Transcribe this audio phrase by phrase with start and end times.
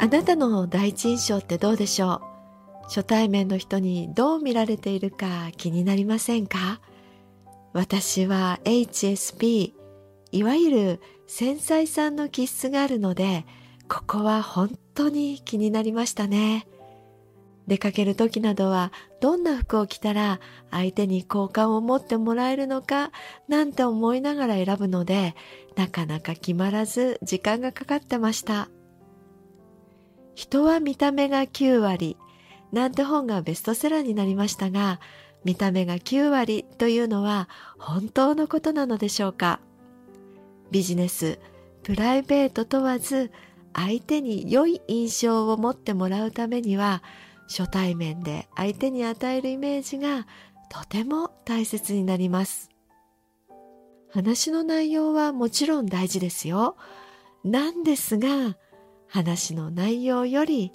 [0.00, 2.22] あなたの第一印象ってどうでしょ
[2.84, 2.84] う？
[2.84, 6.80] 初対面の人にどう見られているか気になりませんか？
[7.72, 9.72] 私は HSP
[10.30, 13.44] いわゆる繊細さんの気質があるので
[13.88, 16.66] ここは本当に気になりましたね。
[17.66, 23.10] 出かける時などはどんな服を着たら相手に好感を持ってもらえるのか
[23.46, 25.34] なんて思いながら選ぶので
[25.76, 28.70] なかなか決まらず時間がかかってました。
[30.38, 32.16] 人は見た目が9割
[32.70, 35.00] なんて本がベストセラーになりましたが、
[35.42, 39.58] 見た目が9割というのは本当のことなのでしょうか
[40.70, 41.40] ビジネス、
[41.82, 43.32] プライベート問わず
[43.74, 47.02] 相手に良い印象を持ってもらうためには
[47.48, 50.28] 初対面で相手に与えるイメージが
[50.70, 52.70] とても大切になります。
[54.12, 56.76] 話の内容はもちろん大事ですよ。
[57.42, 58.56] なんですが、
[59.08, 60.72] 話の内容より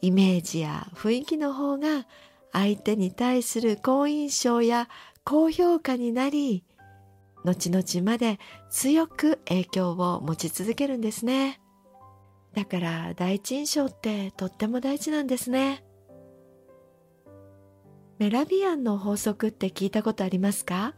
[0.00, 2.06] イメージや雰囲気の方が
[2.52, 4.88] 相手に対する好印象や
[5.24, 6.64] 高評価になり
[7.44, 8.38] 後々まで
[8.70, 11.60] 強く影響を持ち続けるんですね。
[12.54, 15.82] だから第一印象ってとっても大事なんですね。
[18.18, 20.94] メラビアンの法則って聞いたことありますか？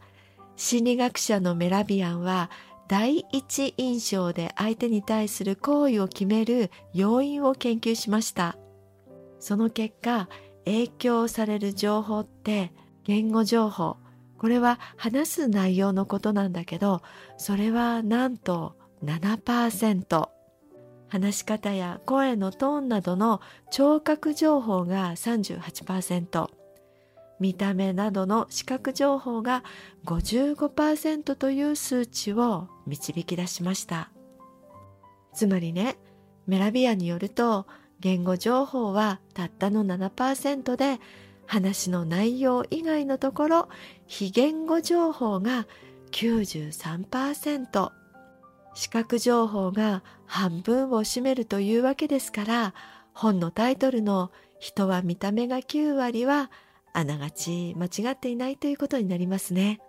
[0.57, 2.51] 心理学者のメラビアンは
[2.87, 8.57] 第一印象で相手に対する行為を決める要因を研究しました。
[9.39, 10.29] その結果、
[10.65, 12.71] 影響される情報って
[13.03, 13.97] 言語情報。
[14.37, 17.01] これは話す内容のことなんだけど、
[17.37, 20.29] それはなんと7%。
[21.07, 23.41] 話し方や声のトーンなどの
[23.71, 26.64] 聴覚情報が38%。
[27.39, 29.63] 見た目などの視覚情報が
[30.05, 34.09] 55%という数値を導き出しました。
[35.33, 35.97] つまりね
[36.47, 37.67] メラビアによると
[37.99, 40.99] 言語情報はたったの7%で
[41.45, 43.69] 話の内容以外のところ
[44.07, 45.67] 非言語情報が
[46.11, 47.91] 93%
[48.73, 52.73] 視覚情報が半分を占めるというわけですから
[53.13, 56.51] 本のタイトルの「人は見た目が9割」は
[56.97, 59.79] あながち間違っていないということになりますね。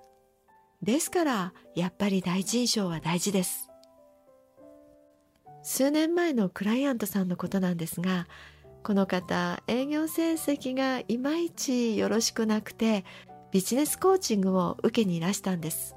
[0.82, 3.70] ですから、やっぱり第一印象は大事です。
[5.62, 8.26] 数年前のクライアントさんのことなんですが、
[8.82, 13.04] この方、営業成績がいまいちよろしくなくて、
[13.52, 15.94] ビジネスコーチングを受けにいらしたんです。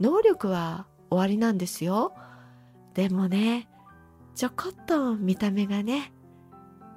[0.00, 2.14] 能力は終わりなんですよ。
[2.94, 3.68] でもね、
[4.34, 6.12] ちょこっと見た目がね、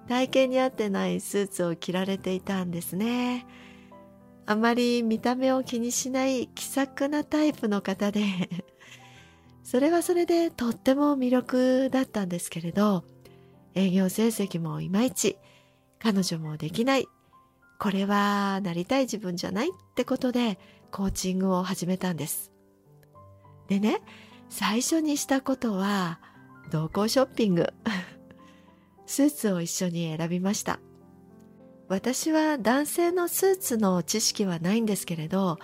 [0.07, 3.45] 体型に合ってないスーツを着られていたんですね。
[4.45, 8.21] あまり見た目を気にしない気さくなタイプの方で
[9.63, 13.05] それはそれでとっても魅力だったんですけれど、
[13.75, 15.37] 営業成績もいまいち、
[15.99, 17.07] 彼女もできない、
[17.79, 20.59] これはなりたい自分じゃないってことで
[20.91, 22.51] コーチングを始めたんです。
[23.69, 24.01] でね、
[24.49, 26.19] 最初にしたことは
[26.69, 27.73] 同行ショッピング。
[29.13, 30.79] スーツを一緒に選びました。
[31.87, 35.59] 私は男性のスーツの知識はないんですけれど、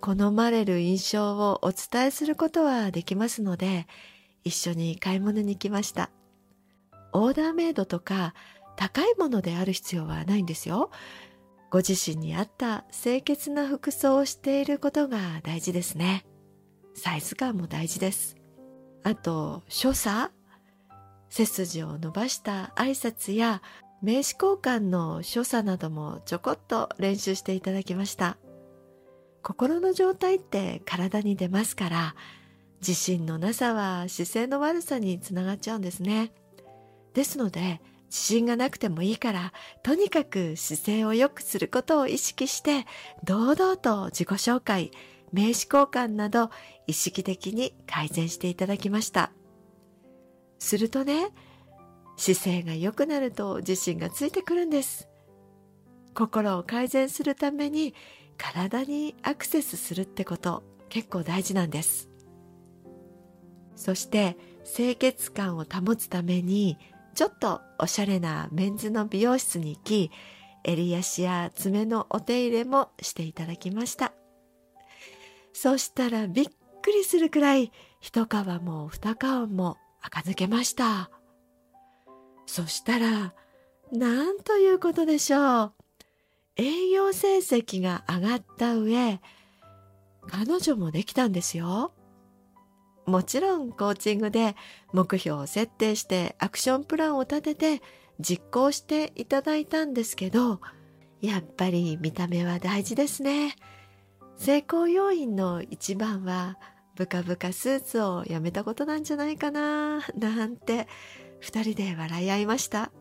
[0.00, 3.86] 好まれる印象をお伝えすることはできますので、
[4.42, 6.08] 一緒に買い物に来ました。
[7.12, 8.32] オーダーメイドとか
[8.74, 10.90] 高いものである必要はないんですよ。
[11.70, 16.24] ご自身に合った清潔な服装をしていることが大事ですね。
[16.94, 18.34] サイズ感も大事です。
[19.02, 20.32] あと、所作
[21.36, 23.62] 背筋を伸ばした挨拶や
[24.02, 28.36] 名刺交換の所作などもちょこっと練習していただきました。
[29.44, 32.14] 心の状態って体に出ますから
[32.80, 36.32] 自信のなさは姿勢の悪さにつながっちゃうんですね
[37.12, 39.52] ですので自信がなくてもいいから
[39.82, 42.86] とにかく姿勢を良くすることを意識して
[43.22, 44.90] 堂々と自己紹介
[45.32, 46.50] 名刺交換など
[46.86, 49.30] 意識的に改善していただきました
[50.58, 51.28] するとね
[52.16, 55.08] 姿勢が良くなると自信がついてくるんです。
[56.14, 57.94] 心を改善するために
[58.38, 62.08] 体にアクセスするってこと結構大事なんです。
[63.74, 66.78] そして清潔感を保つために
[67.14, 70.10] ちょっとおしゃれなメンズの美容室に行き
[70.62, 74.12] 襟足や爪のお手入れもしていただきました。
[75.52, 76.46] そしたらびっ
[76.82, 78.28] くりするくらい一皮
[78.62, 81.10] も二皮も垢抜けました
[82.46, 83.34] そしたら
[83.92, 85.72] なんということでしょう
[86.56, 89.20] 営業成績が上がった上、
[90.28, 91.92] 彼女もできたんですよ。
[93.06, 94.56] もちろんコーチングで
[94.92, 97.82] 目標を設定してアクションプランを立てて
[98.18, 100.60] 実行していただいたんですけど、
[101.20, 103.56] やっぱり見た目は大事ですね。
[104.36, 106.56] 成功要因の一番は
[106.96, 110.86] ブカブカスーツをやめたことなんじゃないかななんて
[111.40, 112.92] 二人で笑い合いました。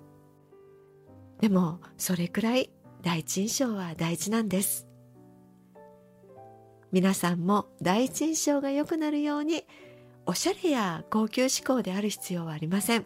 [1.40, 4.88] でもそれくらい第一印象は大事なんです。
[6.92, 9.66] 皆さんも第一印象が良くなるように
[10.26, 13.06] おしゃれや高級志向である必要はありません。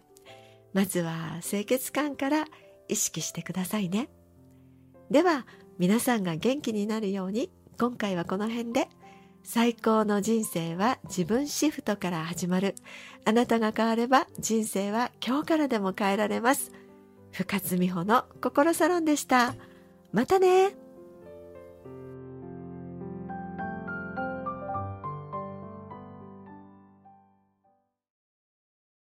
[0.72, 2.44] まずは清潔感から
[2.88, 4.08] 意識してくださいね。
[5.10, 5.46] では
[5.78, 8.88] 皆さんが元気になるように今回はこの辺で。
[9.42, 12.74] 最高の人生は自分シフトから始まる。
[13.24, 16.72] あなたが変われば人生は今日からでも変えられます。
[17.32, 19.54] 深津美穂の心サロンでした。
[20.12, 20.87] またね。